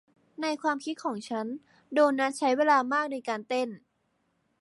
[0.41, 1.47] ในความคิดของฉัน
[1.93, 3.69] โดนัทใช้เวลามากในการเต้น